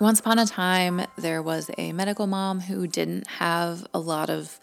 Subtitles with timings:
[0.00, 4.58] Once upon a time, there was a medical mom who didn't have a lot of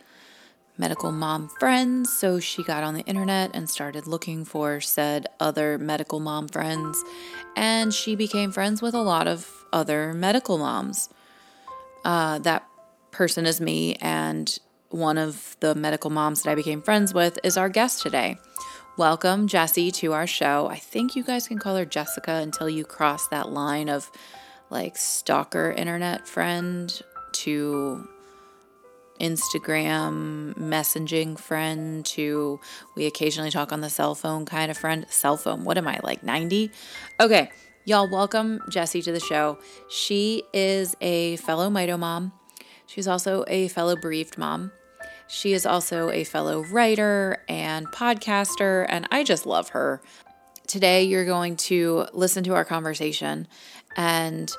[0.80, 5.78] medical mom friends, so she got on the internet and started looking for said other
[5.78, 7.04] medical mom friends,
[7.56, 11.08] and she became friends with a lot of other medical moms.
[12.04, 12.68] Uh, that
[13.12, 14.58] person is me, and
[14.90, 18.40] one of the medical moms that I became friends with is our guest today.
[18.98, 20.66] Welcome, Jessie, to our show.
[20.66, 24.10] I think you guys can call her Jessica until you cross that line of
[24.70, 28.08] like stalker internet friend to
[29.20, 32.60] Instagram messaging friend to
[32.96, 35.06] we occasionally talk on the cell phone kind of friend.
[35.10, 36.70] Cell phone, what am I like 90?
[37.20, 37.50] Okay,
[37.86, 39.58] y'all, welcome Jessie to the show.
[39.90, 42.34] She is a fellow Mito mom.
[42.86, 44.72] She's also a fellow bereaved mom.
[45.28, 50.02] She is also a fellow writer and podcaster, and I just love her.
[50.68, 53.48] Today, you're going to listen to our conversation.
[53.98, 54.52] And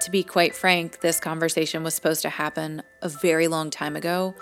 [0.00, 4.34] to be quite frank, this conversation was supposed to happen a very long time ago.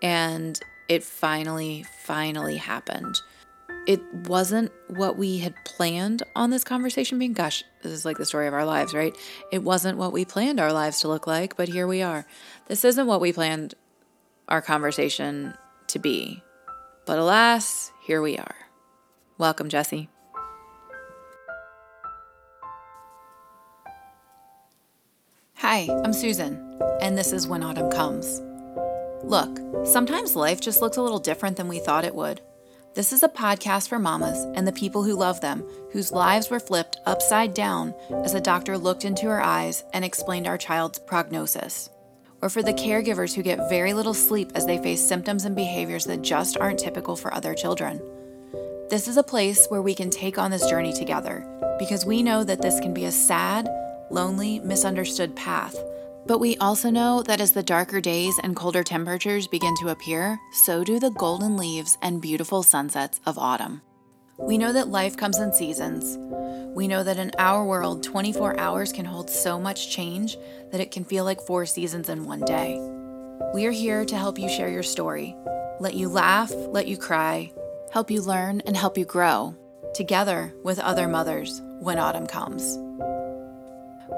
[0.00, 3.14] And it finally, finally happened.
[3.86, 7.32] It wasn't what we had planned on this conversation being.
[7.32, 9.16] Gosh, this is like the story of our lives, right?
[9.50, 12.24] It wasn't what we planned our lives to look like, but here we are.
[12.68, 13.74] This isn't what we planned
[14.48, 15.54] our conversation
[15.88, 16.42] to be.
[17.06, 18.54] But alas, here we are.
[19.36, 20.08] Welcome, Jessie.
[25.62, 26.58] Hi, I'm Susan,
[27.00, 28.42] and this is When Autumn Comes.
[29.22, 32.40] Look, sometimes life just looks a little different than we thought it would.
[32.94, 36.58] This is a podcast for mamas and the people who love them, whose lives were
[36.58, 41.90] flipped upside down as a doctor looked into her eyes and explained our child's prognosis.
[42.42, 46.06] Or for the caregivers who get very little sleep as they face symptoms and behaviors
[46.06, 48.02] that just aren't typical for other children.
[48.90, 51.46] This is a place where we can take on this journey together
[51.78, 53.68] because we know that this can be a sad,
[54.12, 55.76] lonely, misunderstood path.
[56.26, 60.38] But we also know that as the darker days and colder temperatures begin to appear,
[60.52, 63.82] so do the golden leaves and beautiful sunsets of autumn.
[64.38, 66.16] We know that life comes in seasons.
[66.74, 70.36] We know that in our world, 24 hours can hold so much change
[70.70, 72.78] that it can feel like four seasons in one day.
[73.52, 75.36] We are here to help you share your story,
[75.80, 77.52] let you laugh, let you cry,
[77.92, 79.54] help you learn, and help you grow,
[79.94, 82.78] together with other mothers when autumn comes.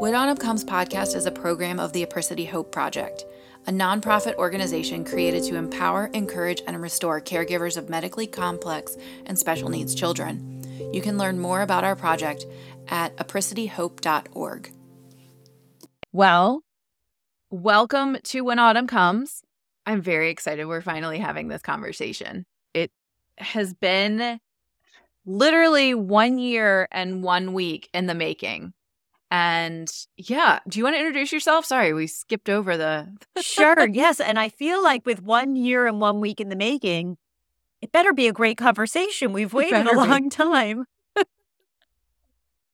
[0.00, 3.24] When Autumn Comes podcast is a program of the Apricity Hope Project,
[3.66, 8.96] a nonprofit organization created to empower, encourage, and restore caregivers of medically complex
[9.26, 10.90] and special needs children.
[10.92, 12.44] You can learn more about our project
[12.88, 14.72] at apricityhope.org.
[16.12, 16.62] Well,
[17.50, 19.42] welcome to When Autumn Comes.
[19.86, 22.46] I'm very excited we're finally having this conversation.
[22.74, 22.90] It
[23.38, 24.40] has been
[25.24, 28.72] literally one year and one week in the making.
[29.30, 31.64] And yeah, do you want to introduce yourself?
[31.64, 33.08] Sorry, we skipped over the.
[33.40, 34.20] sure, yes.
[34.20, 37.16] And I feel like with one year and one week in the making,
[37.82, 39.32] it better be a great conversation.
[39.32, 40.28] We've waited a long be.
[40.30, 40.86] time.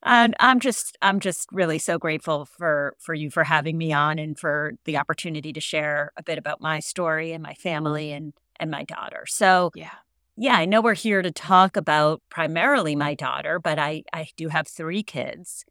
[0.02, 4.18] and I'm just I'm just really so grateful for for you for having me on
[4.18, 8.34] and for the opportunity to share a bit about my story and my family and
[8.58, 9.24] and my daughter.
[9.26, 9.90] So yeah.
[10.36, 14.48] Yeah, I know we're here to talk about primarily my daughter, but I I do
[14.48, 15.64] have 3 kids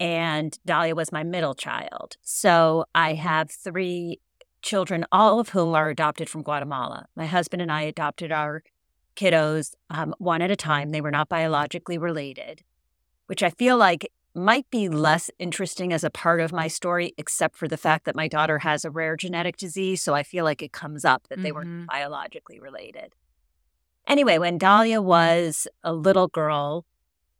[0.00, 2.16] and Dahlia was my middle child.
[2.22, 4.20] So I have three
[4.62, 7.06] children, all of whom are adopted from Guatemala.
[7.14, 8.62] My husband and I adopted our
[9.14, 10.90] kiddos um, one at a time.
[10.90, 12.62] They were not biologically related,
[13.26, 17.56] which I feel like might be less interesting as a part of my story, except
[17.56, 20.02] for the fact that my daughter has a rare genetic disease.
[20.02, 21.82] So I feel like it comes up that they mm-hmm.
[21.82, 23.14] were biologically related.
[24.08, 26.84] Anyway, when Dahlia was a little girl,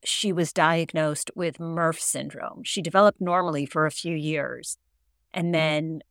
[0.04, 2.62] she was diagnosed with MERRF syndrome.
[2.64, 4.78] She developed normally for a few years.
[5.32, 5.52] And mm-hmm.
[5.52, 6.02] then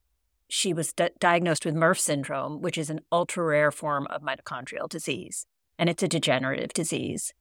[0.50, 4.90] she was di- diagnosed with MERRF syndrome, which is an ultra rare form of mitochondrial
[4.90, 5.46] disease.
[5.78, 7.34] And it's a degenerative disease.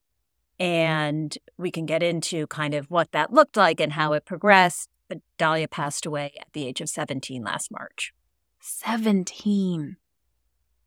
[0.59, 4.89] And we can get into kind of what that looked like and how it progressed.
[5.09, 8.13] But Dahlia passed away at the age of 17 last March.
[8.61, 9.97] 17.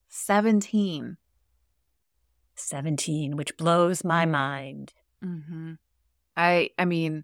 [0.07, 1.17] 17.
[2.55, 4.93] 17, which blows my mind.
[5.23, 5.73] Mm-hmm.
[6.37, 7.23] I I mean,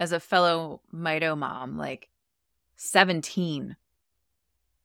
[0.00, 2.08] as a fellow Mito mom, like
[2.76, 3.76] 17,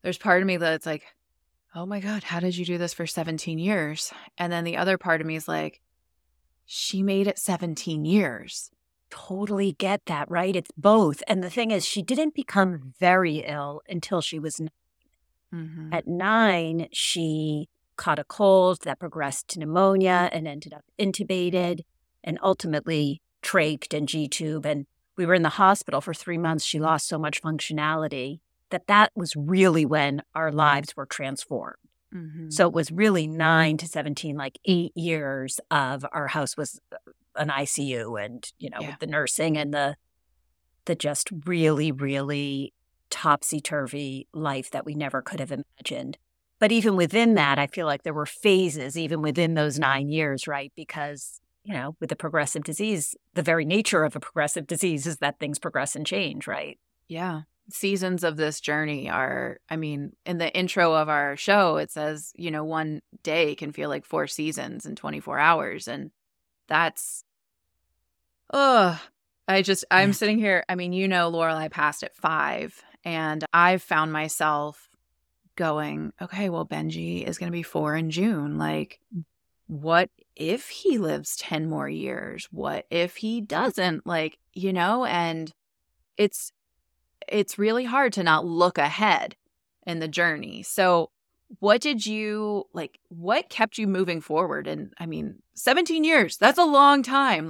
[0.04, 1.04] there's part of me that's like,
[1.76, 4.14] oh my God, how did you do this for 17 years?
[4.38, 5.82] And then the other part of me is like,
[6.66, 8.72] she made it 17 years.
[9.10, 10.56] Totally get that, right?
[10.56, 11.24] It's both.
[11.28, 14.70] And the thing is, she didn't become very ill until she was 9
[15.54, 15.94] mm-hmm.
[15.94, 21.82] At nine, she caught a cold that progressed to pneumonia and ended up intubated
[22.28, 24.86] and ultimately trached and G tube and
[25.18, 28.40] we were in the hospital for three months, she lost so much functionality
[28.70, 31.78] that that was really when our lives were transformed.
[32.14, 32.50] Mm-hmm.
[32.50, 36.98] So it was really nine to 17, like eight years of our house was uh,
[37.36, 38.90] an ICU and, you know, yeah.
[38.92, 39.96] with the nursing and the,
[40.86, 42.74] the just really, really
[43.10, 46.18] topsy turvy life that we never could have imagined.
[46.60, 50.48] But even within that, I feel like there were phases, even within those nine years,
[50.48, 50.72] right?
[50.76, 55.18] Because, you know, with a progressive disease, the very nature of a progressive disease is
[55.18, 56.80] that things progress and change, right?
[57.10, 57.42] Yeah.
[57.70, 62.32] Seasons of this journey are i mean in the intro of our show it says
[62.38, 66.12] you know one day can feel like four seasons in 24 hours and
[66.70, 67.26] that's
[68.54, 68.98] oh
[69.50, 73.82] i just i'm sitting here i mean you know Lorelai passed at five and i've
[73.84, 74.88] found myself
[75.58, 79.26] going okay well benji is going to be four in june like mm.
[79.68, 80.10] what
[80.40, 85.52] if he lives 10 more years what if he doesn't like you know and
[86.16, 86.52] it's
[87.28, 89.36] it's really hard to not look ahead
[89.86, 90.64] in the journey.
[90.64, 91.10] So,
[91.60, 93.00] what did you like?
[93.08, 94.68] What kept you moving forward?
[94.68, 97.50] And I mean, 17 years, that's a long time.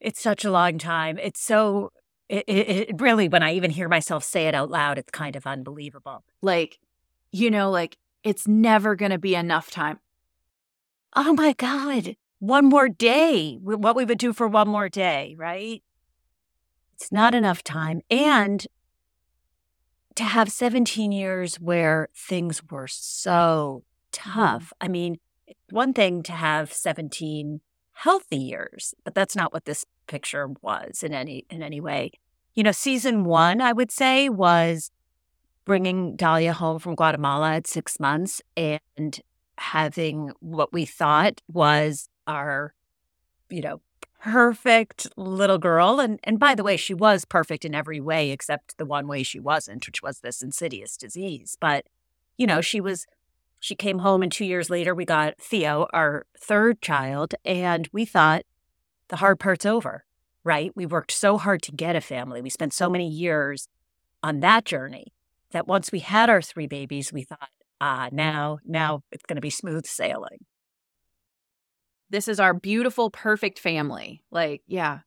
[0.00, 1.18] It's such a long time.
[1.18, 1.90] It's so,
[2.28, 5.36] it, it, it really, when I even hear myself say it out loud, it's kind
[5.36, 6.24] of unbelievable.
[6.42, 6.78] Like,
[7.32, 10.00] you know, like it's never going to be enough time.
[11.14, 12.16] Oh my God.
[12.38, 13.58] One more day.
[13.60, 15.82] What we would do for one more day, right?
[16.94, 18.00] It's not enough time.
[18.10, 18.66] And
[20.16, 24.72] to have 17 years where things were so tough.
[24.80, 25.18] I mean,
[25.70, 27.60] one thing to have 17
[27.92, 32.12] healthy years, but that's not what this picture was in any in any way.
[32.54, 34.90] You know, season 1 I would say was
[35.64, 39.20] bringing Dahlia home from Guatemala at 6 months and
[39.58, 42.74] having what we thought was our
[43.54, 43.80] you know,
[44.20, 46.00] perfect little girl.
[46.00, 49.22] And and by the way, she was perfect in every way except the one way
[49.22, 51.56] she wasn't, which was this insidious disease.
[51.60, 51.86] But,
[52.36, 53.06] you know, she was
[53.60, 58.04] she came home and two years later we got Theo, our third child, and we
[58.04, 58.44] thought
[59.08, 60.04] the hard part's over,
[60.42, 60.72] right?
[60.74, 62.42] We worked so hard to get a family.
[62.42, 63.68] We spent so many years
[64.22, 65.12] on that journey
[65.52, 69.42] that once we had our three babies, we thought, ah, now, now it's going to
[69.42, 70.38] be smooth sailing
[72.14, 74.22] this is our beautiful, perfect family.
[74.30, 75.00] Like, yeah.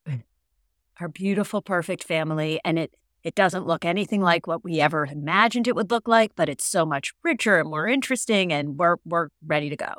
[0.99, 2.59] Our beautiful, perfect family.
[2.65, 6.31] And it it doesn't look anything like what we ever imagined it would look like,
[6.35, 9.93] but it's so much richer and more interesting and we're we're ready to go.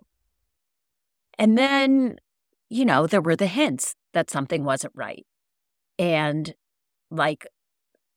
[1.39, 2.17] And then,
[2.69, 5.25] you know, there were the hints that something wasn't right.
[5.99, 6.53] And
[7.11, 7.47] like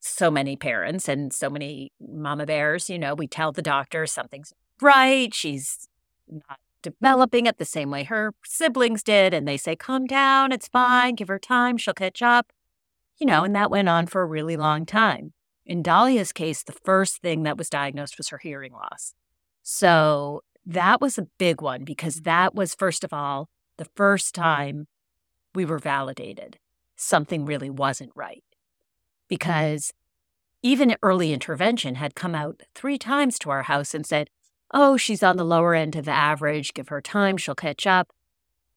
[0.02, 4.54] so many parents and so many mama bears, you know, we tell the doctor something's
[4.82, 5.34] right.
[5.34, 5.88] She's
[6.28, 9.34] not developing it the same way her siblings did.
[9.34, 10.90] And they say, calm down, it's mm-hmm.
[10.90, 12.52] fine, give her time, she'll catch up.
[13.20, 15.34] You know, and that went on for a really long time.
[15.66, 19.14] In Dahlia's case, the first thing that was diagnosed was her hearing loss.
[19.62, 22.24] So that was a big one because mm-hmm.
[22.24, 24.88] that was, first of all, the first time
[25.54, 26.58] we were validated
[26.96, 28.44] something really wasn't right.
[29.32, 29.94] Because
[30.62, 34.30] even early intervention had come out three times to our house and said,
[34.74, 38.10] oh, she's on the lower end of the average, give her time, she'll catch up.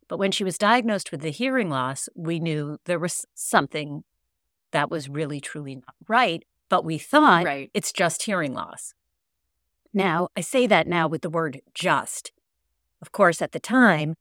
[0.07, 4.05] But when she was diagnosed with the hearing loss, we knew there was something
[4.71, 6.45] that was really, truly not right.
[6.69, 7.69] But we thought right.
[7.75, 8.95] it's just hearing loss.
[9.93, 12.31] Now, I say that now with the word just.
[13.03, 14.15] Of course, at the time,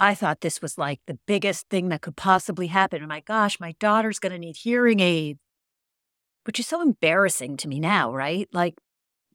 [0.00, 3.02] I thought this was like the biggest thing that could possibly happen.
[3.02, 5.40] Oh my gosh, my daughter's going to need hearing aids,
[6.44, 8.48] which is so embarrassing to me now, right?
[8.52, 8.74] Like,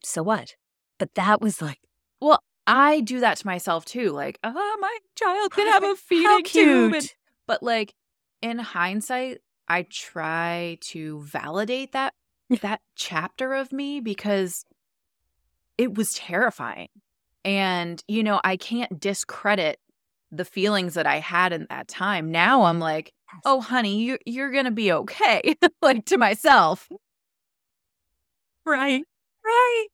[0.02, 0.54] so what?
[0.98, 1.78] But that was like,
[2.20, 4.10] well, I do that to myself too.
[4.10, 6.94] Like, oh, my child can have a feeding tube.
[6.94, 7.14] And,
[7.46, 7.94] but like
[8.42, 12.14] in hindsight, I try to validate that
[12.60, 14.64] that chapter of me because
[15.78, 16.88] it was terrifying.
[17.44, 19.78] And, you know, I can't discredit
[20.30, 22.30] the feelings that I had in that time.
[22.30, 23.12] Now I'm like,
[23.44, 25.56] oh, honey, you, you're going to be okay.
[25.82, 26.88] like to myself.
[28.64, 29.04] Right.
[29.44, 29.86] Right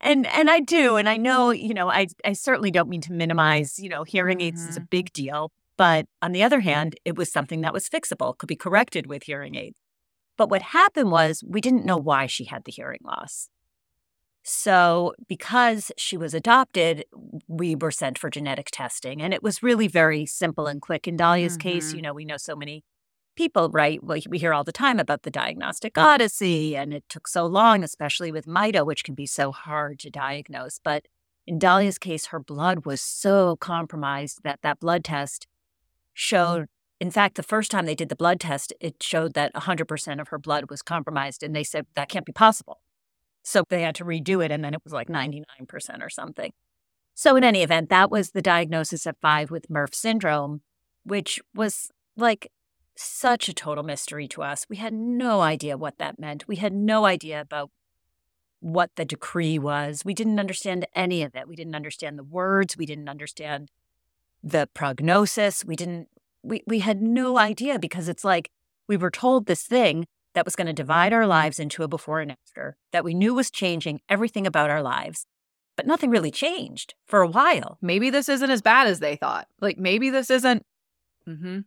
[0.00, 3.12] and and I do, and I know, you know, I I certainly don't mean to
[3.12, 4.70] minimize, you know, hearing aids mm-hmm.
[4.70, 4.86] is a mm-hmm.
[4.90, 8.56] big deal, but on the other hand, it was something that was fixable, could be
[8.56, 9.76] corrected with hearing aids.
[10.36, 13.48] But what happened was we didn't know why she had the hearing loss.
[14.42, 17.04] So, because she was adopted,
[17.46, 21.06] we were sent for genetic testing, and it was really very simple and quick.
[21.06, 21.68] In Dahlia's mm-hmm.
[21.68, 22.82] case, you know, we know so many
[23.36, 24.02] people, right?
[24.02, 27.84] Well, we hear all the time about the diagnostic odyssey, and it took so long,
[27.84, 30.80] especially with mito, which can be so hard to diagnose.
[30.82, 31.06] But
[31.46, 35.46] in Dahlia's case, her blood was so compromised that that blood test
[36.14, 36.66] showed
[37.00, 40.28] in fact, the first time they did the blood test, it showed that 100% of
[40.28, 41.42] her blood was compromised.
[41.42, 42.82] And they said that can't be possible.
[43.42, 44.50] So they had to redo it.
[44.50, 45.44] And then it was like 99%
[46.02, 46.52] or something.
[47.14, 50.62] So, in any event, that was the diagnosis at five with MERRF syndrome,
[51.04, 52.50] which was like
[52.96, 54.66] such a total mystery to us.
[54.68, 56.48] We had no idea what that meant.
[56.48, 57.70] We had no idea about
[58.60, 60.04] what the decree was.
[60.04, 61.48] We didn't understand any of it.
[61.48, 62.76] We didn't understand the words.
[62.76, 63.70] We didn't understand
[64.42, 65.64] the prognosis.
[65.64, 66.08] We didn't,
[66.42, 68.50] we, we had no idea because it's like
[68.86, 72.20] we were told this thing that was going to divide our lives into a before
[72.20, 75.26] and after, that we knew was changing everything about our lives,
[75.76, 77.78] but nothing really changed for a while.
[77.80, 79.48] Maybe this isn't as bad as they thought.
[79.60, 80.64] Like maybe this isn't.
[81.28, 81.60] Mm-hmm.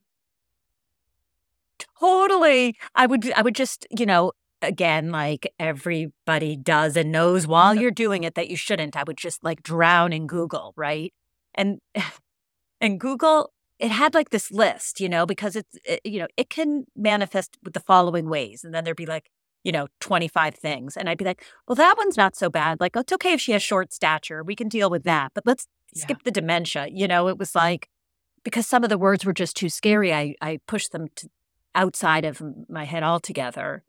[2.00, 2.78] Totally.
[2.96, 7.92] I would I would just, you know, again, like everybody does and knows while you're
[7.92, 8.96] doing it that you shouldn't.
[8.96, 11.14] I would just like drown in Google, right?
[11.54, 11.80] And
[12.82, 13.52] and Google
[13.84, 17.58] it had like this list, you know, because it's it, you know, it can manifest
[17.64, 19.30] with the following ways and then there'd be like
[19.64, 20.98] you know, 25 things.
[20.98, 22.80] And I'd be like, well, that one's not so bad.
[22.80, 24.44] Like, it's okay if she has short stature.
[24.44, 25.32] We can deal with that.
[25.34, 26.04] But let's yeah.
[26.04, 26.88] skip the dementia.
[26.92, 27.90] You know, it was like,
[28.44, 31.30] because some of the words were just too scary, I, I pushed them to
[31.76, 33.84] outside of my head altogether.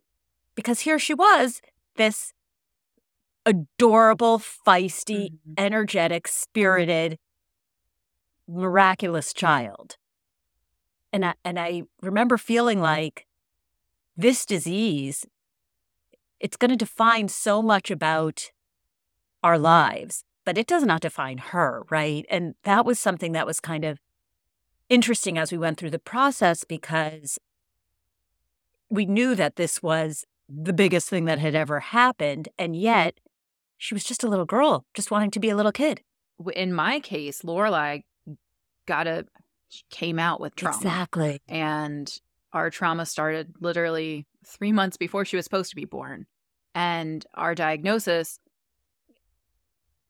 [0.54, 1.60] Because here she was,
[1.96, 2.32] this
[3.44, 5.54] adorable, feisty, mm-hmm.
[5.58, 7.18] energetic, spirited,
[8.48, 9.96] miraculous child.
[11.12, 13.26] And I, and I remember feeling like
[14.16, 15.26] this disease,
[16.40, 18.50] it's going to define so much about
[19.42, 22.26] our lives, but it does not define her, right?
[22.30, 23.98] And that was something that was kind of
[24.88, 27.38] interesting as we went through the process because
[28.90, 32.48] we knew that this was the biggest thing that had ever happened.
[32.58, 33.18] And yet
[33.78, 36.02] she was just a little girl, just wanting to be a little kid.
[36.54, 38.02] In my case, Lorelai
[38.86, 39.26] got a
[39.90, 40.76] came out with trauma.
[40.76, 41.40] Exactly.
[41.48, 42.12] And
[42.52, 46.26] our trauma started literally three months before she was supposed to be born.
[46.74, 48.38] And our diagnosis,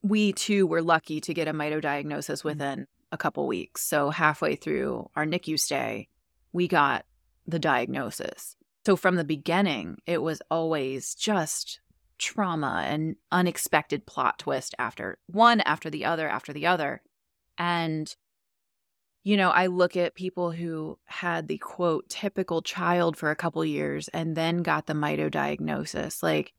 [0.02, 2.44] we too were lucky to get a mito diagnosis mm.
[2.44, 3.82] within a couple weeks.
[3.82, 6.08] So halfway through our NICU stay,
[6.52, 7.04] we got
[7.46, 8.56] the diagnosis.
[8.86, 11.80] So from the beginning, it was always just
[12.18, 17.02] trauma and unexpected plot twist after one after the other after the other.
[17.56, 18.14] And
[19.24, 23.64] you know, I look at people who had the quote typical child for a couple
[23.64, 26.52] years and then got the mito diagnosis, like,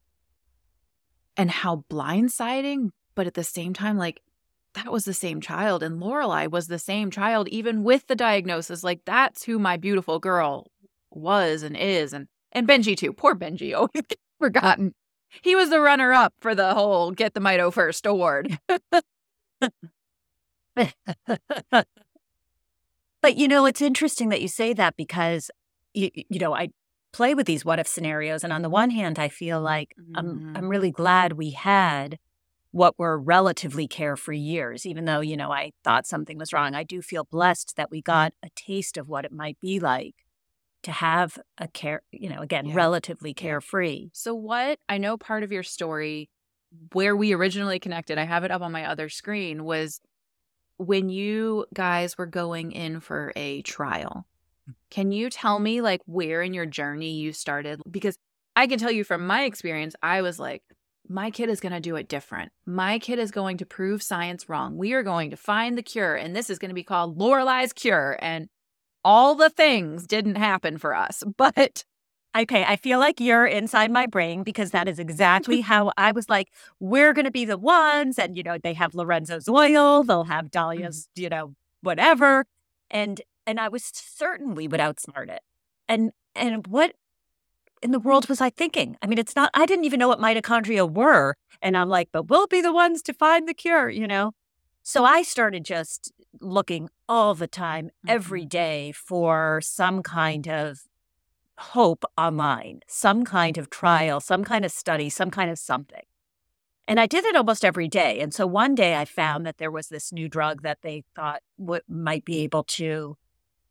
[1.38, 4.22] and how blindsiding, but at the same time, like,
[4.74, 5.84] that was the same child.
[5.84, 8.84] And Lorelai was the same child, even with the diagnosis.
[8.84, 10.72] Like, that's who my beautiful girl
[11.12, 12.14] was and is.
[12.14, 13.14] And and Benji too.
[13.14, 14.06] Poor Benji, oh, always
[14.40, 14.96] forgotten.
[15.44, 18.58] He was the runner up for the whole Get the Mito First award.
[23.26, 25.50] But you know, it's interesting that you say that because
[25.96, 26.70] you, you know, I
[27.12, 30.16] play with these what if scenarios and on the one hand I feel like mm-hmm.
[30.16, 32.20] I'm I'm really glad we had
[32.70, 36.76] what were relatively carefree years even though, you know, I thought something was wrong.
[36.76, 40.14] I do feel blessed that we got a taste of what it might be like
[40.84, 42.76] to have a care, you know, again, yeah.
[42.76, 44.10] relatively carefree.
[44.14, 46.30] So what I know part of your story
[46.92, 50.00] where we originally connected, I have it up on my other screen was
[50.78, 54.26] when you guys were going in for a trial,
[54.70, 54.74] mm.
[54.90, 57.82] can you tell me like where in your journey you started?
[57.90, 58.18] Because
[58.56, 60.64] I can tell you from my experience, I was like,
[61.08, 62.52] my kid is going to do it different.
[62.66, 64.78] My kid is going to prove science wrong.
[64.78, 67.74] We are going to find the cure, and this is going to be called Lorelai's
[67.74, 68.18] cure.
[68.22, 68.50] And
[69.04, 71.84] all the things didn't happen for us, but
[72.36, 76.28] Okay, I feel like you're inside my brain because that is exactly how I was
[76.30, 78.20] like, we're going to be the ones.
[78.20, 81.24] And, you know, they have Lorenzo's oil, they'll have Dahlia's, mm-hmm.
[81.24, 82.46] you know, whatever.
[82.92, 85.42] And, and I was certain we would outsmart it.
[85.88, 86.96] And, and what
[87.82, 88.98] in the world was I thinking?
[89.02, 91.36] I mean, it's not, I didn't even know what mitochondria were.
[91.62, 94.34] And I'm like, but we'll be the ones to find the cure, you know?
[94.84, 96.12] So I started just
[96.42, 98.50] looking all the time, every mm-hmm.
[98.50, 100.82] day for some kind of
[101.58, 106.04] hope online, some kind of trial, some kind of study, some kind of something.
[106.88, 108.20] And I did it almost every day.
[108.20, 111.42] And so one day I found that there was this new drug that they thought
[111.58, 113.18] w- might be able to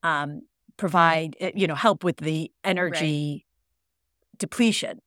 [0.02, 0.42] um,
[0.76, 4.38] provide, eh, you know, help with the energy right.
[4.38, 5.00] depletion,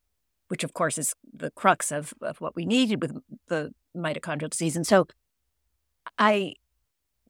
[0.48, 3.18] which of course is the crux of, of what we needed with
[3.48, 4.78] the mitochondrial disease.
[4.78, 5.08] And so
[6.18, 6.54] I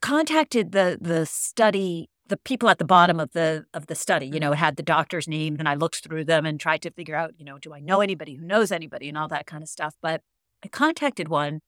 [0.01, 4.39] contacted the the study the people at the bottom of the of the study you
[4.39, 7.15] know it had the doctor's name and i looked through them and tried to figure
[7.15, 9.69] out you know do i know anybody who knows anybody and all that kind of
[9.69, 10.21] stuff but
[10.63, 11.61] i contacted one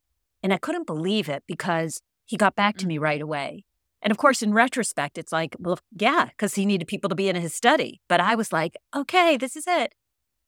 [0.44, 3.01] and i couldn't believe it because he got back to me mm.
[3.01, 3.63] right away
[4.01, 7.28] And of course, in retrospect, it's like, well, yeah, because he needed people to be
[7.28, 8.00] in his study.
[8.08, 9.94] But I was like, okay, this is it.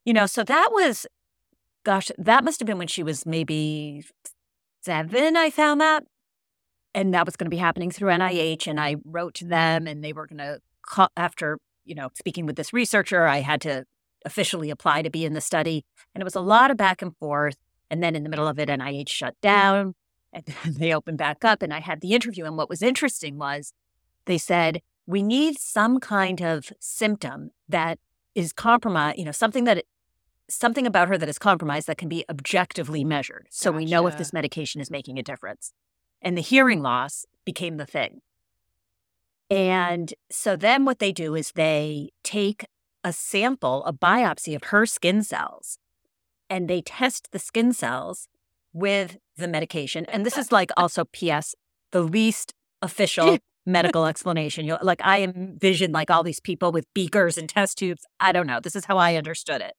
[0.05, 1.05] You know, so that was,
[1.83, 4.05] gosh, that must have been when she was maybe
[4.81, 6.03] seven, I found that.
[6.93, 8.67] And that was going to be happening through NIH.
[8.67, 12.45] And I wrote to them and they were going to, call, after, you know, speaking
[12.45, 13.85] with this researcher, I had to
[14.25, 15.85] officially apply to be in the study.
[16.13, 17.57] And it was a lot of back and forth.
[17.89, 19.95] And then in the middle of it, NIH shut down
[20.33, 21.61] and they opened back up.
[21.61, 22.45] And I had the interview.
[22.45, 23.73] And what was interesting was
[24.25, 27.99] they said, we need some kind of symptom that
[28.35, 29.83] is compromised, you know, something that
[30.49, 33.47] something about her that is compromised that can be objectively measured.
[33.49, 33.77] So gotcha.
[33.77, 35.73] we know if this medication is making a difference.
[36.21, 38.21] And the hearing loss became the thing.
[39.49, 42.65] And so then what they do is they take
[43.03, 45.77] a sample, a biopsy of her skin cells,
[46.49, 48.27] and they test the skin cells
[48.73, 50.05] with the medication.
[50.05, 51.55] And this is like also PS,
[51.91, 54.65] the least official medical explanation.
[54.65, 58.05] You like I envision like all these people with beakers and test tubes.
[58.19, 58.59] I don't know.
[58.59, 59.73] This is how I understood it.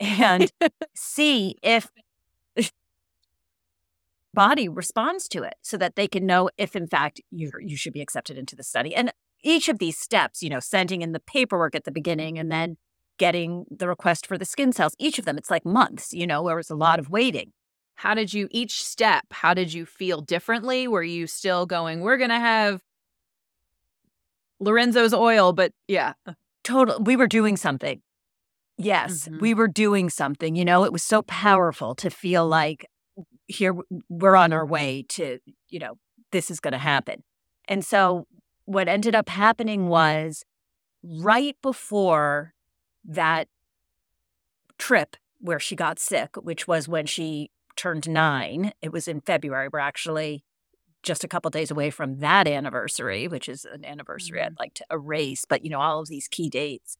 [0.00, 0.50] And
[0.94, 1.90] see if
[4.38, 7.92] body responds to it so that they can know if in fact you you should
[7.92, 8.94] be accepted into the study.
[8.94, 12.48] And each of these steps, you know, sending in the paperwork at the beginning and
[12.48, 12.76] then
[13.18, 16.46] getting the request for the skin cells, each of them, it's like months, you know,
[16.46, 17.52] there was a lot of waiting.
[17.96, 20.86] How did you, each step, how did you feel differently?
[20.86, 22.80] Were you still going, we're going to have
[24.60, 26.12] Lorenzo's oil, but yeah.
[26.62, 27.00] Total.
[27.00, 28.02] We were doing something.
[28.76, 29.40] Yes, mm-hmm.
[29.40, 30.54] we were doing something.
[30.54, 32.86] You know, it was so powerful to feel like
[33.48, 33.74] here
[34.08, 35.38] we're on our way to,
[35.68, 35.98] you know,
[36.30, 37.24] this is going to happen.
[37.66, 38.26] And so
[38.66, 40.44] what ended up happening was
[41.02, 42.54] right before
[43.04, 43.48] that
[44.78, 49.68] trip where she got sick, which was when she turned nine, it was in February.
[49.72, 50.44] We're actually
[51.02, 54.46] just a couple days away from that anniversary, which is an anniversary mm-hmm.
[54.48, 56.98] I'd like to erase, but you know, all of these key dates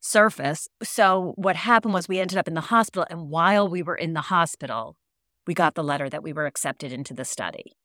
[0.00, 0.68] surface.
[0.82, 4.14] So what happened was we ended up in the hospital and while we were in
[4.14, 4.96] the hospital,
[5.46, 7.76] we got the letter that we were accepted into the study.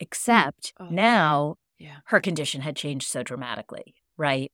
[0.00, 0.88] Except oh.
[0.90, 1.96] now yeah.
[2.06, 4.52] her condition had changed so dramatically, right?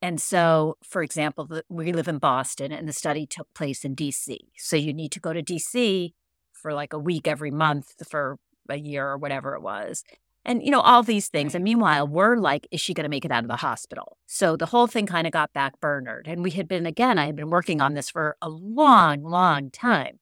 [0.00, 4.38] And so, for example, we live in Boston and the study took place in DC.
[4.56, 6.12] So you need to go to DC
[6.52, 10.04] for like a week every month for a year or whatever it was.
[10.44, 11.54] And, you know, all these things.
[11.54, 14.16] And meanwhile, we're like, is she going to make it out of the hospital?
[14.26, 16.26] So the whole thing kind of got back burnered.
[16.28, 19.70] And we had been, again, I had been working on this for a long, long
[19.70, 20.20] time.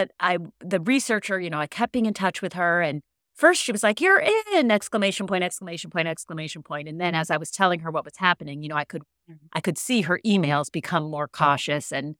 [0.00, 3.02] But I, the researcher, you know, I kept being in touch with her and
[3.34, 6.88] first she was like, You're in exclamation point, exclamation point, exclamation point.
[6.88, 9.46] And then as I was telling her what was happening, you know, I could mm-hmm.
[9.52, 12.16] I could see her emails become more cautious and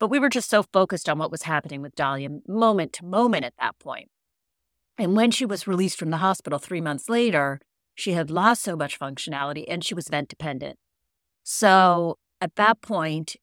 [0.00, 3.44] but we were just so focused on what was happening with Dahlia moment to moment
[3.44, 4.08] at that point.
[4.98, 7.60] And when she was released from the hospital three months later,
[7.94, 10.80] she had lost so much functionality and she was vent dependent.
[11.44, 13.36] So at that point,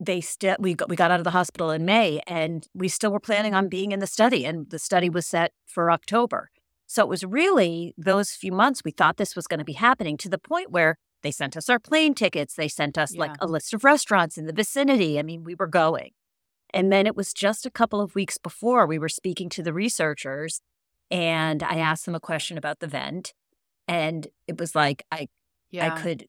[0.00, 3.12] they still we got, we got out of the hospital in May and we still
[3.12, 3.70] were planning on mm.
[3.70, 6.50] being in the study and the study was set for October.
[6.86, 10.16] So it was really those few months we thought this was going to be happening
[10.18, 12.54] to the point where they sent us our plane tickets.
[12.54, 13.20] They sent us yeah.
[13.20, 15.18] like a list of restaurants in the vicinity.
[15.18, 16.12] I mean, we were going.
[16.72, 19.72] And then it was just a couple of weeks before we were speaking to the
[19.72, 20.62] researchers
[21.10, 23.34] and I asked them a question about the vent.
[23.88, 25.28] And it was like I
[25.70, 25.92] yeah.
[25.92, 26.26] I could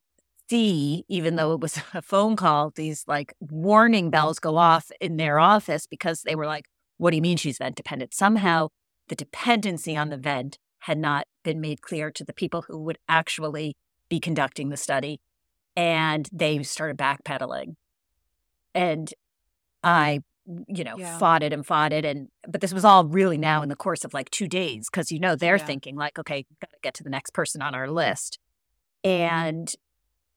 [0.51, 1.37] see, even mm-hmm.
[1.37, 5.87] though it was a phone call, these like warning bells go off in their office
[5.87, 6.65] because they were like,
[6.97, 8.13] what do you mean she's vent dependent?
[8.13, 8.67] Somehow
[9.07, 12.97] the dependency on the vent had not been made clear to the people who would
[13.07, 13.75] actually
[14.09, 15.19] be conducting the study.
[15.75, 17.75] And they started backpedaling.
[18.75, 19.11] And
[19.83, 20.19] I,
[20.67, 21.17] you know, yeah.
[21.17, 22.03] fought it and fought it.
[22.03, 25.11] And, but this was all really now in the course of like two days, because,
[25.11, 25.65] you know, they're yeah.
[25.65, 28.37] thinking like, okay, got to get to the next person on our list.
[29.03, 29.73] And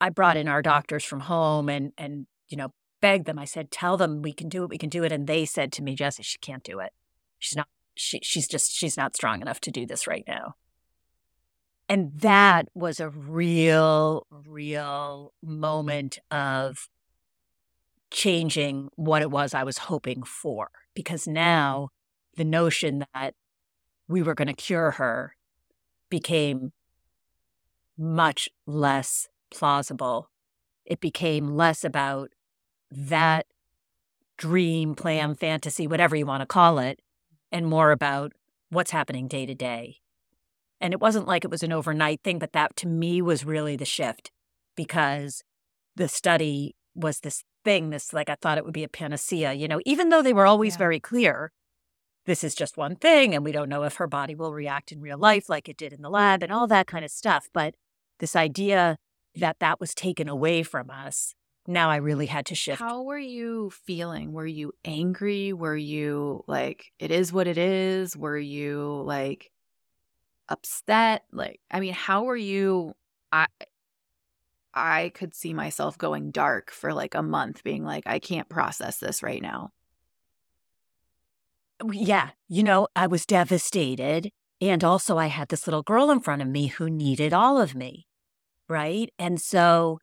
[0.05, 2.69] I brought in our doctors from home and, and, you know,
[3.01, 3.39] begged them.
[3.39, 4.71] I said, tell them we can do it.
[4.71, 5.13] We can do it.
[5.13, 6.93] And they said to me, Jesse, she can't do it.
[7.39, 10.55] She's not she, she's just she's not strong enough to do this right now
[11.89, 16.89] and that was a real real moment of
[18.11, 21.89] changing what it was i was hoping for because now
[22.37, 23.35] the notion that
[24.09, 25.37] we were going to cure her
[26.11, 26.73] became
[27.97, 30.29] much less plausible
[30.85, 32.31] it became less about
[32.93, 33.09] mm-hmm.
[33.09, 33.47] that
[34.37, 37.01] dream plan fantasy whatever you want to call it
[37.53, 38.33] and more about
[38.71, 39.99] what's happening day to day.
[40.81, 43.77] And it wasn't like it was an overnight thing, but that to me was really
[43.77, 44.33] the shift
[44.77, 45.45] because
[45.95, 49.69] the study was this thing, this like I thought it would be a panacea, you
[49.69, 50.79] know, even though they were always yeah.
[50.79, 51.53] very clear.
[52.27, 55.01] this is just one thing and we don't know if her body will react in
[55.01, 57.49] real life like it did in the lab and all that kind of stuff.
[57.53, 57.75] But
[58.19, 58.97] this idea
[59.37, 61.35] that that was taken away from us,
[61.67, 62.81] now I really had to shift.
[62.81, 64.33] How were you feeling?
[64.33, 65.53] Were you angry?
[65.53, 68.17] Were you like, it is what it is?
[68.17, 69.51] Were you like
[70.49, 71.25] upset?
[71.33, 72.95] Like, I mean, how were you?
[73.33, 73.47] I,
[74.75, 78.99] I could see myself going dark for like a month, being like, I can't process
[78.99, 79.71] this right now.
[81.91, 82.31] Yeah.
[82.49, 84.31] You know, I was devastated.
[84.61, 87.75] And also, I had this little girl in front of me who needed all of
[87.75, 88.07] me.
[88.69, 89.13] Right.
[89.19, 90.01] And so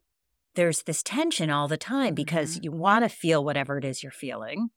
[0.56, 2.64] there's this tension all the time because mm-hmm.
[2.66, 4.70] you want to feel whatever it is you're feeling.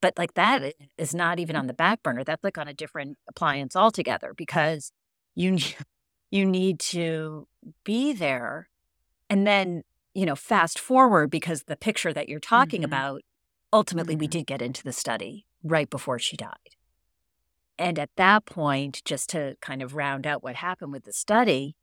[0.00, 2.24] But like that is not even on the back burner.
[2.24, 4.92] That's like on a different appliance altogether because
[5.34, 5.58] you
[6.30, 7.46] you need to
[7.84, 8.68] be there.
[9.30, 9.82] And then,
[10.14, 12.86] you know, fast forward because the picture that you're talking mm-hmm.
[12.92, 13.22] about,
[13.72, 14.20] ultimately, mm-hmm.
[14.20, 16.76] we did get into the study right before she died.
[17.78, 21.76] And at that point, just to kind of round out what happened with the study,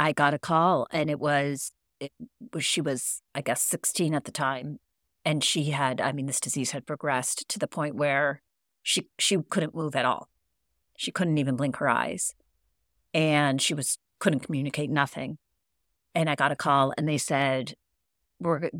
[0.00, 2.10] I got a call and it was, it
[2.58, 4.78] she was, I guess, 16 at the time.
[5.26, 8.40] And she had, I mean, this disease had progressed to the point where
[8.82, 10.30] she she couldn't move at all.
[10.96, 12.34] She couldn't even blink her eyes.
[13.12, 15.36] And she was couldn't communicate nothing.
[16.14, 17.74] And I got a call and they said,
[18.38, 18.70] we're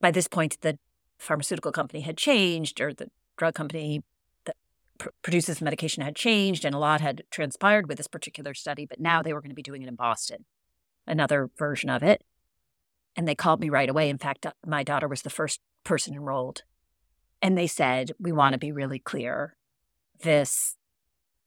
[0.00, 0.78] by this point the
[1.18, 4.04] pharmaceutical company had changed or the drug company
[4.44, 4.54] that
[4.98, 9.00] pr- produces medication had changed and a lot had transpired with this particular study, but
[9.00, 10.44] now they were going to be doing it in Boston,
[11.08, 12.22] another version of it.
[13.16, 14.08] And they called me right away.
[14.08, 16.62] In fact, uh, my daughter was the first person enrolled.
[17.42, 19.56] And they said, We want to be really clear.
[20.22, 20.76] This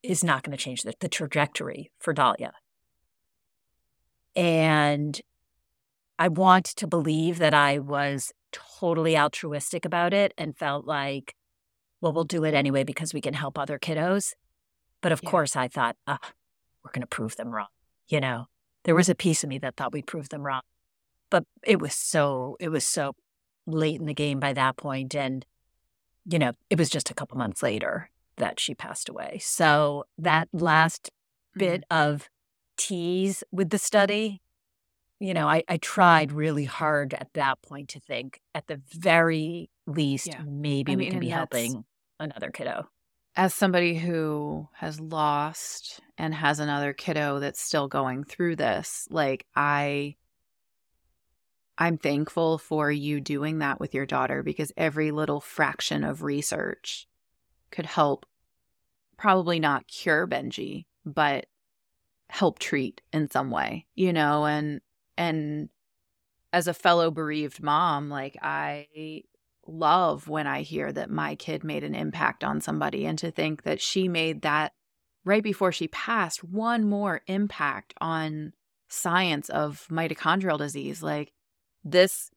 [0.04, 2.54] is not going to change the, the trajectory for Dahlia.
[4.36, 5.20] And
[6.18, 11.36] I want to believe that I was totally altruistic about it and felt like
[12.02, 14.34] well, we'll do it anyway because we can help other kiddos.
[15.02, 15.30] But of yeah.
[15.30, 16.18] course, I thought, oh,
[16.84, 17.68] we're going to prove them wrong.
[18.08, 18.48] You know,
[18.84, 20.62] there was a piece of me that thought we'd prove them wrong.
[21.30, 23.16] But it was so, it was so
[23.66, 25.46] late in the game by that point, And,
[26.26, 29.40] you know, it was just a couple months later that she passed away.
[29.42, 31.10] So that last
[31.56, 32.12] bit mm-hmm.
[32.12, 32.30] of
[32.78, 34.42] tease with the study,
[35.20, 39.70] you know, I, I tried really hard at that point to think at the very
[39.86, 40.42] least, yeah.
[40.44, 41.86] maybe I mean, we can be helping
[42.20, 42.90] another kiddo.
[43.36, 49.46] As somebody who has lost and has another kiddo that's still going through this, like
[49.56, 50.16] I
[51.78, 57.08] I'm thankful for you doing that with your daughter because every little fraction of research
[57.72, 58.26] could help
[59.18, 61.48] probably not cure Benji, but
[62.30, 64.82] help treat in some way, you know, and
[65.18, 65.70] and
[66.54, 69.24] as a fellow bereaved mom, like I
[69.68, 73.64] love when I hear that my kid made an impact on somebody and to think
[73.64, 74.74] that she made that
[75.24, 78.54] right before she passed one more impact on
[78.88, 81.04] science of mitochondrial disease.
[81.04, 81.32] Like
[81.84, 82.30] this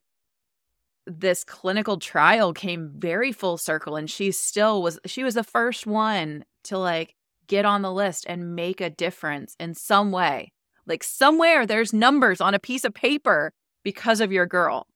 [1.07, 5.87] this clinical trial came very full circle and she still was she was the first
[5.87, 7.15] one to like
[7.47, 10.53] get on the list and make a difference in some way.
[10.87, 14.87] Like somewhere there's numbers on a piece of paper because of your girl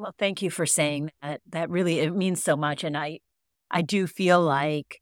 [0.00, 1.40] well, thank you for saying that.
[1.50, 3.20] That really it means so much, and I,
[3.70, 5.00] I do feel like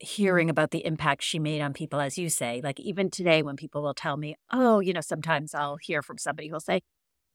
[0.00, 2.60] hearing about the impact she made on people, as you say.
[2.62, 6.18] Like even today, when people will tell me, "Oh, you know," sometimes I'll hear from
[6.18, 6.82] somebody who'll say,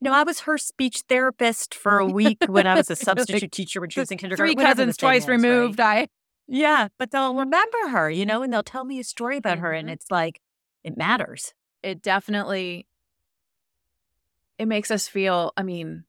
[0.01, 3.51] "You know, I was her speech therapist for a week when I was a substitute
[3.51, 5.79] teacher when she was in kindergarten." Three cousins twice is, removed.
[5.79, 6.09] Right?
[6.09, 6.09] I
[6.49, 9.71] yeah, but they'll remember her, you know, and they'll tell me a story about her,
[9.71, 9.93] and mm-hmm.
[9.93, 10.41] it's like
[10.83, 11.53] it matters.
[11.81, 12.87] It definitely
[14.57, 15.53] it makes us feel.
[15.55, 16.03] I mean,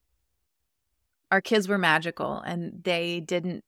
[1.31, 3.65] our kids were magical and they didn't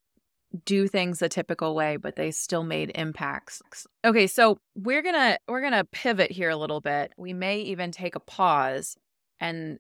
[0.65, 3.63] do things a typical way but they still made impacts.
[4.05, 7.13] Okay so we're gonna we're gonna pivot here a little bit.
[7.17, 8.97] We may even take a pause
[9.39, 9.79] and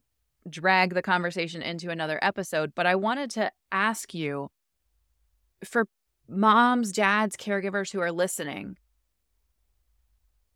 [0.48, 4.50] drag the conversation into another episode but i wanted to ask you
[5.62, 5.86] for
[6.28, 8.76] moms dads caregivers who are listening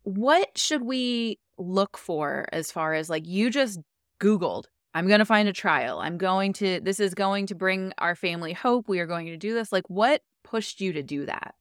[0.04, 3.78] what should we look for as far as like you just
[4.20, 5.98] googled I'm going to find a trial.
[5.98, 8.88] I'm going to, this is going to bring our family hope.
[8.88, 9.72] We are going to do this.
[9.72, 11.56] Like, what pushed you to do that?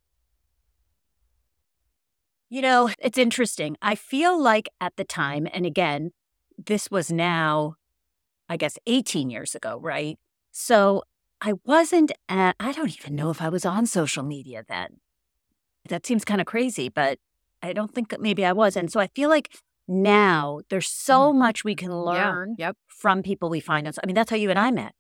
[2.50, 3.76] You know, it's interesting.
[3.82, 6.12] I feel like at the time, and again,
[6.64, 7.78] this was now,
[8.48, 10.20] I guess, 18 years ago, right?
[10.52, 11.02] So
[11.42, 15.00] I wasn't at, I don't even know if I was on social media then.
[15.90, 17.18] That seems kind of crazy, but
[17.64, 18.78] I don't think that maybe I was.
[18.78, 19.50] And so I feel like
[20.02, 21.40] now there's so mm-hmm.
[21.40, 22.78] much we can learn yeah, yep.
[22.88, 23.88] from people we find.
[23.88, 24.96] I mean, that's how you and I met.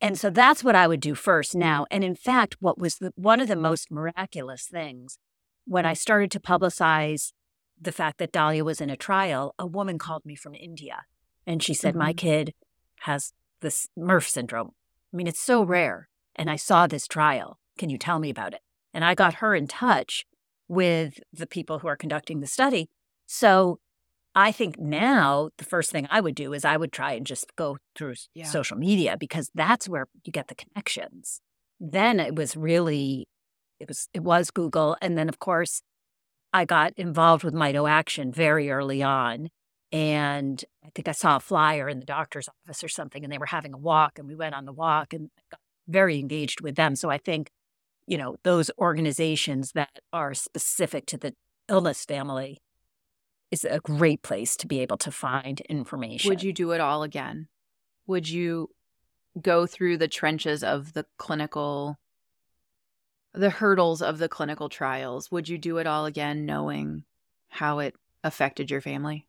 [0.00, 1.86] And so that's what I would do first now.
[1.90, 5.18] And in fact, what was the, one of the most miraculous things
[5.64, 7.32] when I started to publicize
[7.80, 11.04] the fact that Dahlia was in a trial, a woman called me from India
[11.48, 12.02] and she said, mm-hmm.
[12.02, 12.52] My kid
[13.00, 14.72] has this MERRF syndrome.
[15.12, 16.10] I mean, it's so rare.
[16.36, 17.58] And I saw this trial.
[17.78, 18.60] Can you tell me about it?
[18.92, 20.26] And I got her in touch
[20.68, 22.90] with the people who are conducting the study.
[23.28, 23.78] So
[24.34, 27.54] I think now the first thing I would do is I would try and just
[27.56, 28.46] go through yeah.
[28.46, 31.40] social media because that's where you get the connections.
[31.78, 33.28] Then it was really
[33.78, 35.82] it was it was Google and then of course
[36.54, 39.50] I got involved with MitoAction very early on
[39.92, 43.38] and I think I saw a flyer in the doctor's office or something and they
[43.38, 46.76] were having a walk and we went on the walk and got very engaged with
[46.76, 46.96] them.
[46.96, 47.50] So I think
[48.06, 51.34] you know, those organizations that are specific to the
[51.68, 52.58] illness family
[53.50, 56.28] is a great place to be able to find information.
[56.28, 57.48] Would you do it all again?
[58.06, 58.70] Would you
[59.40, 61.98] go through the trenches of the clinical
[63.34, 65.30] the hurdles of the clinical trials?
[65.30, 67.04] Would you do it all again knowing
[67.48, 69.26] how it affected your family?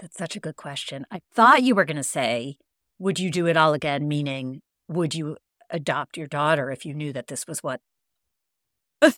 [0.00, 1.06] That's such a good question.
[1.10, 2.58] I thought you were going to say
[2.98, 4.06] would you do it all again?
[4.06, 5.36] Meaning, would you
[5.70, 7.80] adopt your daughter if you knew that this was what?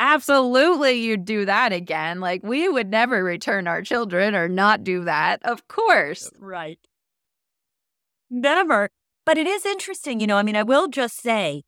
[0.00, 2.20] Absolutely, you'd do that again.
[2.20, 5.42] Like, we would never return our children or not do that.
[5.44, 6.30] Of course.
[6.38, 6.78] Right.
[8.30, 8.90] Never.
[9.26, 10.36] But it is interesting, you know.
[10.36, 11.62] I mean, I will just say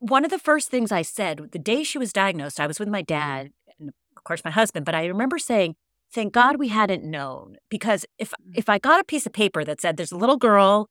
[0.00, 2.88] one of the first things I said the day she was diagnosed, I was with
[2.88, 5.76] my dad and, of course, my husband, but I remember saying,
[6.12, 8.52] thank God we hadn't known because if mm.
[8.54, 10.88] if I got a piece of paper that said there's a little girl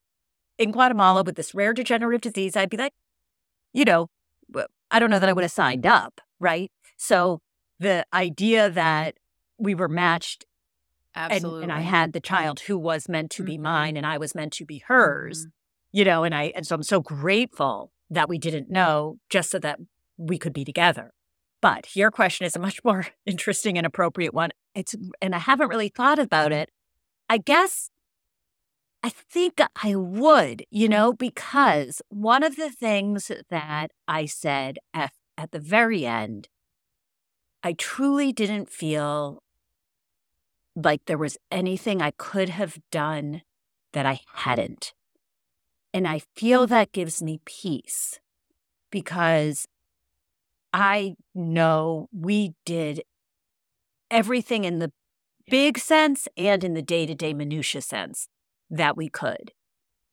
[0.57, 2.93] in Guatemala with this rare degenerative disease, I'd be like,
[3.73, 4.07] you know,
[4.91, 6.71] I don't know that I would have signed up, right?
[6.97, 7.41] So
[7.79, 9.15] the idea that
[9.57, 10.45] we were matched
[11.15, 11.63] Absolutely.
[11.63, 13.63] And, and I had the child who was meant to be mm-hmm.
[13.63, 15.97] mine and I was meant to be hers, mm-hmm.
[15.97, 19.59] you know, and I and so I'm so grateful that we didn't know just so
[19.59, 19.79] that
[20.17, 21.13] we could be together.
[21.61, 24.49] But your question is a much more interesting and appropriate one.
[24.75, 26.69] It's and I haven't really thought about it.
[27.29, 27.89] I guess
[29.03, 30.91] I think I would, you mm.
[30.91, 36.47] know, because one of the things that I said at, at the very end,
[37.61, 39.43] I truly didn't feel
[40.75, 43.41] like there was anything I could have done
[43.91, 44.93] that I hadn't.
[45.93, 48.19] And I feel that gives me peace
[48.89, 49.67] because
[50.71, 53.03] I know we did
[54.09, 54.91] everything in the
[55.49, 58.27] big sense and in the day to day minutia sense
[58.73, 59.51] that we could.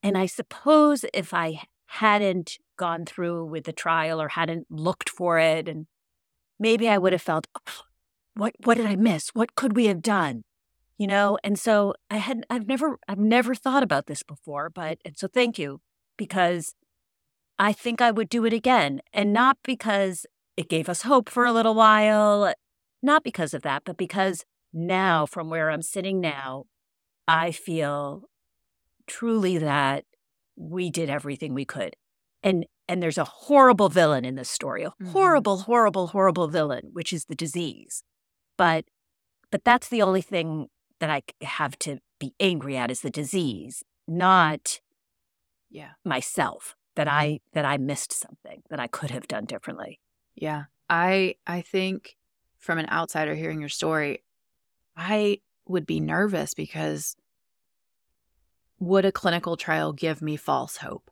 [0.02, 5.38] And I suppose if I hadn't gone through with the trial or hadn't looked for
[5.38, 5.86] it, and
[6.58, 7.82] maybe I would have felt, oh,
[8.34, 9.30] what what did I miss?
[9.30, 10.42] What could we have done?
[10.98, 14.98] You know, and so I had I've never I've never thought about this before, but
[15.04, 15.80] and so thank you
[16.16, 16.74] because
[17.58, 19.00] I think I would do it again.
[19.12, 22.54] And not because it gave us hope for a little while.
[23.02, 26.66] Not because of that, but because now, from where I'm sitting now,
[27.26, 28.29] I feel
[29.10, 30.04] truly that
[30.56, 31.96] we did everything we could.
[32.42, 35.06] And and there's a horrible villain in this story, a mm-hmm.
[35.06, 38.02] horrible, horrible, horrible villain, which is the disease.
[38.56, 38.84] But
[39.50, 40.68] but that's the only thing
[41.00, 44.80] that I have to be angry at is the disease, not
[45.70, 50.00] yeah myself that I that I missed something that I could have done differently.
[50.34, 50.64] Yeah.
[50.88, 52.16] I I think
[52.58, 54.22] from an outsider hearing your story,
[54.96, 57.16] I would be nervous because
[58.80, 61.10] would a clinical trial give me false hope?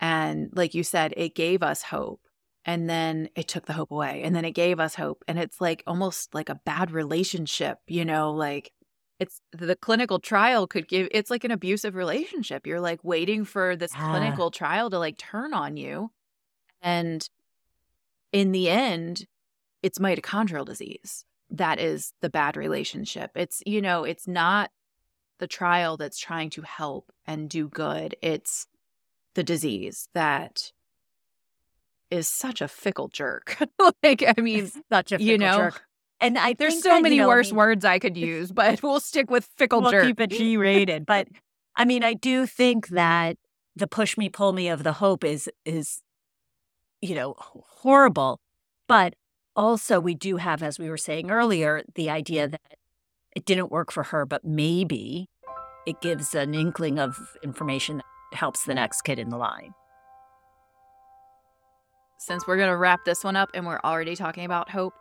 [0.00, 2.20] And like you said, it gave us hope
[2.64, 5.60] and then it took the hope away and then it gave us hope and it's
[5.60, 8.72] like almost like a bad relationship, you know, like
[9.18, 12.66] it's the clinical trial could give it's like an abusive relationship.
[12.66, 14.10] You're like waiting for this yeah.
[14.10, 16.10] clinical trial to like turn on you.
[16.82, 17.26] And
[18.32, 19.26] in the end,
[19.82, 21.24] it's mitochondrial disease.
[21.48, 23.30] That is the bad relationship.
[23.34, 24.70] It's, you know, it's not
[25.38, 28.16] the trial that's trying to help and do good.
[28.22, 28.66] It's
[29.34, 30.72] the disease that
[32.10, 33.56] is such a fickle jerk.
[34.02, 35.82] like, I mean, such a you know, jerk.
[36.20, 38.52] And I there's so that, many you know, worse I mean, words I could use,
[38.52, 40.06] but we'll stick with fickle we'll jerk.
[40.06, 41.04] Keep it G rated.
[41.04, 41.28] But
[41.74, 43.36] I mean, I do think that
[43.74, 46.02] the push me pull me of the hope is is
[47.00, 48.40] you know, horrible.
[48.88, 49.14] But
[49.54, 52.76] also, we do have, as we were saying earlier, the idea that
[53.36, 55.28] it didn't work for her, but maybe
[55.86, 59.74] it gives an inkling of information that helps the next kid in the line.
[62.18, 64.94] Since we're going to wrap this one up and we're already talking about hope,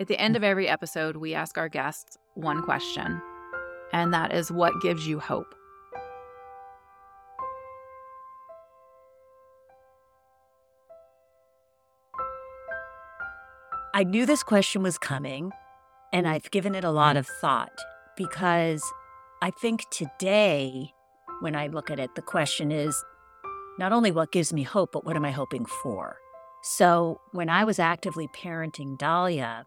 [0.00, 0.38] at the end mm.
[0.38, 3.20] of every episode, we ask our guests one question
[3.92, 5.52] and that is what gives you hope.
[13.92, 15.52] I knew this question was coming,
[16.14, 16.96] and I've given it a mm-hmm.
[16.96, 17.76] lot of thought
[18.16, 18.82] because
[19.42, 20.92] I think today,
[21.40, 22.96] when I look at it, the question is
[23.78, 26.16] not only what gives me hope, but what am I hoping for?
[26.62, 29.66] So when I was actively parenting Dahlia,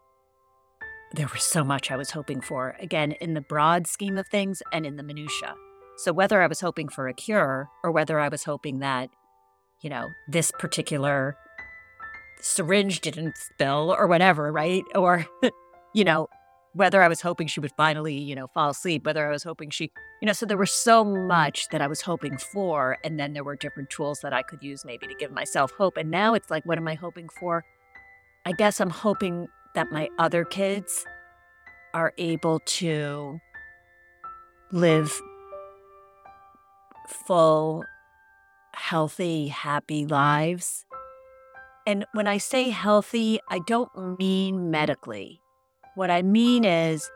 [1.12, 4.62] there was so much I was hoping for, again, in the broad scheme of things
[4.72, 5.54] and in the minutia.
[5.98, 9.10] So whether I was hoping for a cure or whether I was hoping that,
[9.82, 11.36] you know, this particular
[12.40, 14.84] syringe didn't spill or whatever, right?
[14.94, 15.26] Or,
[15.94, 16.28] you know,
[16.72, 19.70] whether I was hoping she would finally, you know, fall asleep, whether I was hoping
[19.70, 22.98] she, you know, so there was so much that I was hoping for.
[23.04, 25.96] And then there were different tools that I could use maybe to give myself hope.
[25.96, 27.64] And now it's like, what am I hoping for?
[28.44, 31.04] I guess I'm hoping that my other kids
[31.94, 33.40] are able to
[34.72, 35.12] live
[37.26, 37.84] full,
[38.74, 40.84] healthy, happy lives
[41.88, 45.40] and when I say healthy, I don't mean medically.
[45.98, 47.10] What I mean is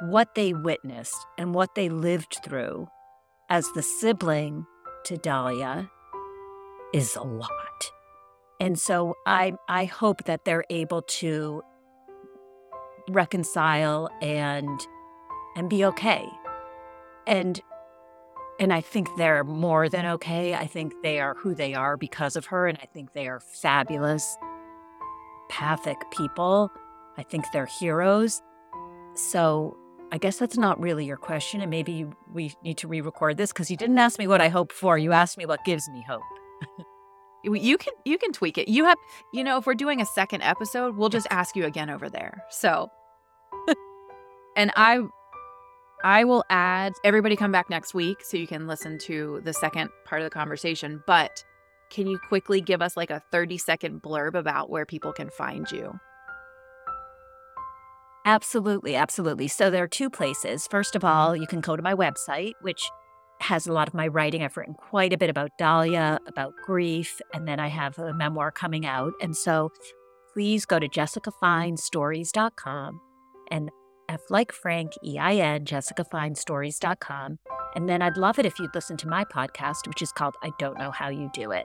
[0.00, 2.86] what they witnessed and what they lived through
[3.50, 4.64] as the sibling
[5.06, 5.90] to Dahlia
[6.94, 7.90] is a lot.
[8.60, 11.62] And so I I hope that they're able to
[13.10, 14.86] reconcile and
[15.56, 16.24] and be okay.
[17.26, 17.60] And
[18.60, 20.54] and I think they're more than okay.
[20.54, 22.68] I think they are who they are because of her.
[22.68, 24.36] And I think they are fabulous,
[25.48, 26.70] pathic people.
[27.18, 28.40] I think they're heroes.
[29.14, 29.76] So
[30.12, 31.60] I guess that's not really your question.
[31.60, 34.48] And maybe we need to re record this because you didn't ask me what I
[34.48, 34.96] hope for.
[34.96, 36.22] You asked me what gives me hope.
[37.44, 38.68] you can you can tweak it.
[38.68, 38.96] You have
[39.34, 42.44] you know if we're doing a second episode, we'll just ask you again over there.
[42.50, 42.88] So
[44.56, 45.00] and I
[46.04, 49.90] I will add everybody come back next week so you can listen to the second
[50.06, 51.02] part of the conversation.
[51.06, 51.44] But
[51.90, 55.70] can you quickly give us like a 30 second blurb about where people can find
[55.72, 55.98] you?
[58.28, 59.48] Absolutely, absolutely.
[59.48, 60.66] So there are two places.
[60.66, 62.90] First of all, you can go to my website, which
[63.40, 64.42] has a lot of my writing.
[64.42, 68.50] I've written quite a bit about Dahlia, about grief, and then I have a memoir
[68.50, 69.14] coming out.
[69.22, 69.72] And so
[70.34, 73.00] please go to jessicafeinstories.com
[73.50, 73.70] and
[74.10, 77.38] F like Frank, E I N, jessicafeinstories.com.
[77.76, 80.50] And then I'd love it if you'd listen to my podcast, which is called I
[80.58, 81.64] Don't Know How You Do It.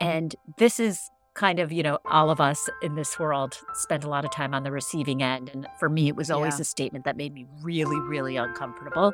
[0.00, 0.98] And this is
[1.34, 4.54] kind of, you know, all of us in this world spend a lot of time
[4.54, 5.50] on the receiving end.
[5.52, 6.62] And for me, it was always yeah.
[6.62, 9.12] a statement that made me really, really uncomfortable.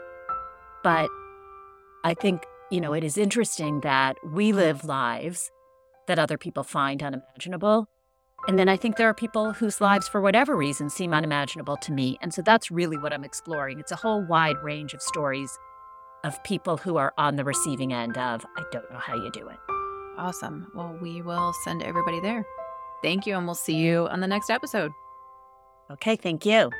[0.82, 1.08] But
[2.04, 5.50] I think, you know, it is interesting that we live lives
[6.06, 7.88] that other people find unimaginable.
[8.46, 11.92] And then I think there are people whose lives, for whatever reason, seem unimaginable to
[11.92, 12.18] me.
[12.22, 13.78] And so that's really what I'm exploring.
[13.78, 15.56] It's a whole wide range of stories
[16.24, 19.48] of people who are on the receiving end of, I don't know how you do
[19.48, 19.77] it.
[20.18, 20.70] Awesome.
[20.74, 22.44] Well, we will send everybody there.
[23.02, 24.90] Thank you, and we'll see you on the next episode.
[25.90, 26.70] Okay, thank you.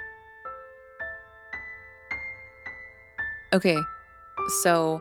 [3.52, 3.78] Okay,
[4.62, 5.00] so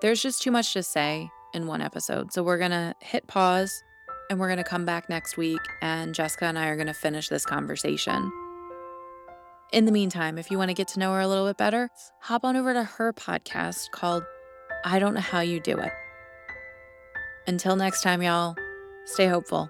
[0.00, 2.32] there's just too much to say in one episode.
[2.32, 3.82] So we're going to hit pause
[4.30, 6.94] and we're going to come back next week, and Jessica and I are going to
[6.94, 8.32] finish this conversation.
[9.72, 11.90] In the meantime, if you want to get to know her a little bit better,
[12.20, 14.22] hop on over to her podcast called
[14.84, 15.92] I Don't Know How You Do It.
[17.46, 18.56] Until next time, y'all,
[19.04, 19.68] stay hopeful.